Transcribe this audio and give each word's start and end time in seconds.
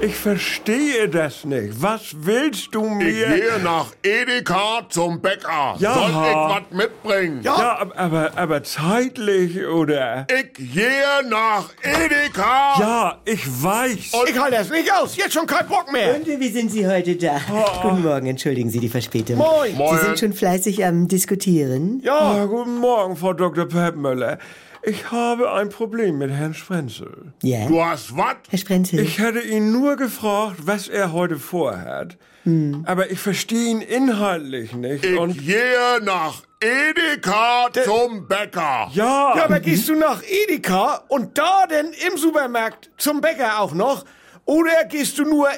Ich 0.00 0.16
verstehe 0.16 1.08
das 1.08 1.44
nicht. 1.44 1.80
Was 1.80 2.14
willst 2.14 2.74
du 2.74 2.84
Ich 2.84 2.90
mir? 2.90 3.26
gehe 3.28 3.58
nach 3.62 3.86
Edeka 4.02 4.80
zum 4.90 5.20
Bäcker. 5.20 5.76
Ja. 5.78 5.94
Soll 5.94 6.10
ich 6.10 6.14
was 6.14 6.62
mitbringen? 6.72 7.40
ja, 7.42 7.54
ab- 7.78 7.92
aber, 7.96 8.32
aber 8.36 8.62
zeitlich 8.64 9.64
oder? 9.64 10.26
Ich 10.28 10.52
gehe 10.74 11.28
nach 11.30 11.70
Edeka. 11.82 12.74
Ja, 12.80 13.18
ich 13.24 13.46
weiß. 13.46 14.12
Ich 14.28 14.38
halte 14.38 14.56
das 14.58 14.68
nicht 14.70 14.92
aus. 14.92 15.16
Jetzt 15.16 15.32
schon 15.32 15.46
kein 15.46 15.66
Bock 15.68 15.90
mehr. 15.90 16.16
Und 16.16 16.26
wie 16.26 16.48
sind 16.50 16.70
Sie 16.70 16.86
heute 16.86 17.16
da? 17.16 17.40
Guten 17.80 18.02
Morgen, 18.02 18.26
entschuldigen 18.26 18.68
Sie 18.68 18.80
die 18.80 18.88
Verspätung. 18.90 19.36
Moin. 19.38 19.74
Moin. 19.76 19.98
Sie 19.98 20.04
sind 20.06 20.18
schon 20.18 20.32
fleißig 20.34 20.84
am 20.84 21.08
Diskutieren? 21.08 22.00
Ja, 22.04 22.36
Ja. 22.36 22.44
guten 22.46 22.78
Morgen, 22.78 23.16
Frau 23.16 23.32
Dr. 23.32 23.66
Peppmüller. 23.66 24.38
Ich 24.86 25.10
habe 25.10 25.52
ein 25.52 25.68
Problem 25.70 26.18
mit 26.18 26.30
Herrn 26.30 26.52
Sprenzel. 26.54 27.32
Ja. 27.42 27.66
Du 27.66 27.82
hast 27.82 28.16
was? 28.16 28.36
Herr 28.50 28.58
Sprenzel, 28.58 29.00
Ich 29.00 29.18
hätte 29.18 29.40
ihn 29.40 29.72
nur 29.72 29.96
gefragt, 29.96 30.56
was 30.64 30.88
er 30.88 31.12
heute 31.12 31.38
vorhat. 31.38 32.16
Aber 32.84 33.10
ich 33.10 33.18
verstehe 33.20 33.70
ihn 33.70 33.80
inhaltlich 33.80 34.74
nicht. 34.74 35.02
Ich 35.06 35.18
Und 35.18 35.38
gehe 35.38 35.98
nach 36.02 36.42
Edeka 36.60 37.68
zum 37.84 38.28
Bäcker. 38.28 38.90
ja, 38.92 39.34
Ja, 39.34 39.44
aber 39.44 39.60
gehst 39.60 39.88
du 39.88 39.94
nach 39.94 40.22
Edeka 40.22 41.00
und 41.08 41.38
da 41.38 41.66
denn 41.66 41.86
im 42.06 42.18
Supermarkt 42.18 42.90
zum 42.98 43.22
Bäcker 43.22 43.60
auch 43.60 43.72
noch? 43.72 44.04
Oder 44.44 44.84
gehst 44.90 45.18
du 45.18 45.24
nur 45.24 45.48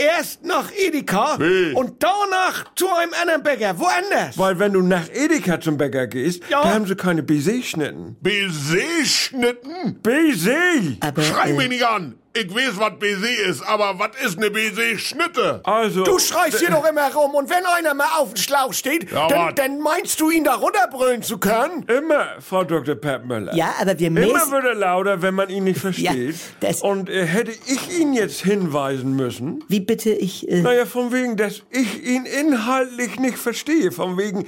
erst 0.00 0.44
nach 0.44 0.70
Edeka 0.76 1.36
Wie? 1.38 1.72
und 1.74 2.02
danach 2.02 2.74
zu 2.74 2.88
einem 2.88 3.12
anderen 3.20 3.42
Bäcker, 3.42 3.78
woanders? 3.78 4.36
weil 4.38 4.58
wenn 4.58 4.72
du 4.72 4.82
nach 4.82 5.08
Edeka 5.12 5.60
zum 5.60 5.76
Bäcker 5.76 6.06
gehst, 6.06 6.42
Ja. 6.48 6.62
da 6.62 6.74
haben 6.74 6.86
sie 6.86 6.96
keine 6.96 7.22
Baiser-Schnitten. 7.22 8.16
Baiser-Schnitten? 8.20 10.00
Baiser! 10.02 10.96
aber 11.00 11.22
Schrei 11.22 11.50
äh, 11.50 11.52
mich 11.54 11.68
nicht 11.68 11.84
an. 11.86 12.14
Ich 12.32 12.54
weiß, 12.54 12.78
was 12.78 12.92
Baiser 13.00 13.48
ist, 13.48 13.60
aber 13.62 13.98
was 13.98 14.10
ist 14.24 14.38
eine 14.38 14.52
Baiser-Schnitte? 14.52 15.62
Also, 15.64 16.04
Du 16.04 16.16
schreist 16.20 16.60
hier 16.60 16.70
doch 16.70 16.84
immer 16.88 17.12
rum 17.12 17.34
und 17.34 17.50
wenn 17.50 17.66
einer 17.66 17.92
mal 17.92 18.06
auf 18.18 18.34
dem 18.34 18.36
Schlauch 18.36 18.72
steht, 18.72 19.10
Ja, 19.10 19.26
dann, 19.26 19.54
dann 19.56 19.80
meinst 19.80 20.20
du 20.20 20.30
ihn 20.30 20.44
da 20.44 20.54
runterbrüllen 20.54 21.24
zu 21.24 21.38
können? 21.38 21.84
immer, 21.88 22.26
Frau 22.38 22.62
Dr. 22.62 22.94
Peppmüller. 22.94 23.52
ja, 23.56 23.74
aber 23.80 23.98
wir 23.98 24.06
Immer 24.06 24.20
messen... 24.20 24.52
wird 24.52 24.64
er 24.64 24.74
lauter, 24.76 25.22
wenn 25.22 25.34
man 25.34 25.48
ihn 25.50 25.64
nicht 25.64 25.80
versteht. 25.80 26.36
das- 26.60 26.82
Und 26.82 27.10
äh, 27.10 27.26
hätte 27.26 27.50
ich 27.50 27.98
ihn 27.98 28.12
jetzt 28.12 28.42
hinweisen 28.42 29.16
müssen, 29.16 29.64
Wie 29.66 29.80
bitte 29.80 30.10
ich... 30.10 30.48
Äh, 30.48 30.62
naja, 30.62 30.86
von 30.86 31.12
wegen, 31.12 31.36
dass 31.36 31.62
ich 31.70 32.04
ihn 32.04 32.26
inhaltlich 32.26 33.18
nicht 33.18 33.38
verstehe. 33.38 33.90
Von 33.90 34.16
wegen, 34.16 34.46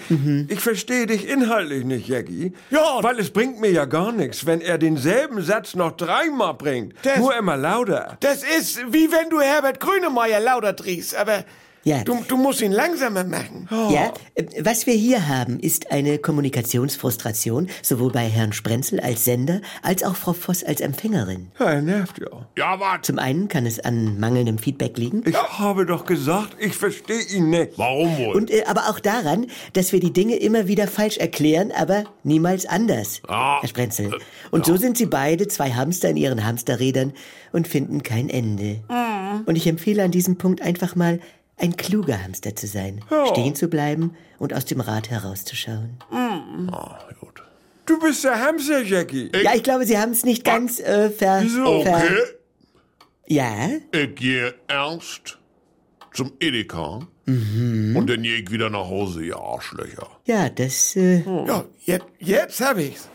ich 0.48 0.60
verstehe 0.60 1.06
dich 1.06 1.26
inhaltlich 1.28 1.84
nicht, 1.84 2.06
Jackie. 2.06 2.52
Ja. 2.70 2.98
Weil 3.02 3.18
es 3.18 3.30
bringt 3.30 3.60
mir 3.60 3.72
ja 3.72 3.86
gar 3.86 4.12
nichts, 4.12 4.46
wenn 4.46 4.60
er 4.60 4.78
denselben 4.78 5.42
Satz 5.42 5.74
noch 5.74 5.90
dreimal 5.96 6.54
bringt. 6.54 6.94
Das- 7.02 7.18
Nur 7.18 7.34
immer 7.36 7.56
lauter. 7.56 7.71
Das 8.20 8.42
ist 8.42 8.92
wie 8.92 9.10
wenn 9.10 9.30
du 9.30 9.40
Herbert 9.40 9.80
Grönemeyer 9.80 10.40
lauter 10.40 10.72
drehst, 10.72 11.14
aber 11.14 11.44
Ja. 11.84 12.04
du, 12.04 12.16
du 12.28 12.36
musst 12.36 12.60
ihn 12.62 12.72
langsamer 12.72 13.24
machen. 13.24 13.68
Ja, 13.90 14.12
äh, 14.34 14.44
was 14.60 14.86
wir 14.86 14.94
hier 14.94 15.26
haben, 15.28 15.58
ist 15.58 15.90
eine 15.90 16.18
Kommunikationsfrustration, 16.18 17.68
sowohl 17.82 18.12
bei 18.12 18.28
Herrn 18.28 18.52
Sprenzel 18.52 19.00
als 19.00 19.24
Sender, 19.24 19.60
als 19.82 20.02
auch 20.04 20.16
Frau 20.16 20.32
Voss 20.32 20.62
als 20.64 20.80
Empfängerin. 20.80 21.50
Ja, 21.58 21.72
er 21.72 21.82
nervt 21.82 22.18
ja. 22.18 22.46
Ja, 22.56 22.80
was? 22.80 23.02
Zum 23.02 23.18
einen 23.18 23.48
kann 23.48 23.66
es 23.66 23.80
an 23.80 24.18
mangelndem 24.18 24.58
Feedback 24.58 24.96
liegen, 24.98 25.22
Ich 25.26 25.36
habe 25.36 25.86
doch 25.86 26.06
gesagt, 26.06 26.56
ich 26.60 26.74
verstehe 26.74 27.22
ihn 27.22 27.50
nicht. 27.50 27.72
Warum 27.76 28.16
wohl? 28.18 28.36
und 28.36 28.50
äh, 28.50 28.64
aber 28.66 28.88
auch 28.88 29.00
daran, 29.00 29.46
dass 29.72 29.92
wir 29.92 30.00
die 30.00 30.12
Dinge 30.12 30.36
immer 30.36 30.68
wieder 30.68 30.86
falsch 30.86 31.18
erklären, 31.18 31.72
aber 31.76 32.04
niemals 32.22 32.66
anders. 32.66 33.20
Ah, 33.28 33.60
Herr 33.60 33.68
Sprenzel. 33.68 34.18
Und 34.50 34.66
so 34.66 34.76
sind 34.76 34.96
sie 34.96 35.06
beide 35.06 35.48
zwei 35.48 35.72
Hamster 35.72 36.10
in 36.10 36.16
ihren 36.16 36.44
Hamsterrädern 36.44 37.12
und 37.52 37.68
finden 37.68 38.02
kein 38.02 38.28
Ende. 38.28 38.80
Und 39.46 39.56
ich 39.56 39.66
empfehle 39.66 40.02
an 40.02 40.10
diesem 40.10 40.36
Punkt 40.36 40.62
einfach 40.62 40.94
mal, 40.96 41.20
ein 41.62 41.76
kluger 41.76 42.22
Hamster 42.22 42.54
zu 42.56 42.66
sein, 42.66 43.00
stehen 43.30 43.54
zu 43.54 43.68
bleiben 43.68 44.14
und 44.38 44.52
aus 44.52 44.64
dem 44.64 44.80
Rad 44.80 45.08
herauszuschauen. 45.10 45.96
Ah, 46.10 46.98
gut. 47.20 47.42
Du 47.86 47.98
bist 48.00 48.24
der 48.24 48.38
Hamster, 48.40 48.82
Jackie. 48.82 49.30
Ja, 49.42 49.54
ich 49.54 49.62
glaube, 49.62 49.86
Sie 49.86 49.96
haben 49.98 50.10
es 50.10 50.24
nicht 50.24 50.44
ganz 50.44 50.80
äh, 50.80 51.08
ver... 51.10 51.40
Wieso? 51.42 51.82
ver 51.82 51.96
Okay, 51.96 52.16
ja, 53.28 53.68
ich 53.92 54.14
gehe 54.16 54.54
erst 54.68 55.38
zum 56.12 56.32
Edeka 56.40 57.00
und 57.26 58.06
dann 58.08 58.22
gehe 58.22 58.38
ich 58.42 58.50
wieder 58.50 58.68
nach 58.68 58.88
Hause, 58.88 59.22
ihr 59.24 59.36
Arschlöcher. 59.38 60.08
ja, 60.26 60.48
das... 60.48 60.96
Äh, 60.96 61.20
Ja, 61.46 61.64
jetzt, 61.84 62.06
jetzt 62.18 62.60
hab 62.60 62.76
ich's. 62.78 63.08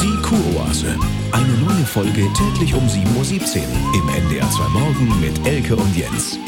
Die 0.00 0.22
Kuroase. 0.22 0.94
Eine 1.32 1.52
neue 1.64 1.84
Folge 1.84 2.26
täglich 2.36 2.74
um 2.74 2.86
7.17 2.86 3.58
Uhr 3.58 3.94
im 3.94 4.08
NDR 4.08 4.47
2 4.47 4.47
Morgen 4.72 5.20
mit 5.20 5.46
Elke 5.46 5.76
und 5.76 5.96
Jens. 5.96 6.38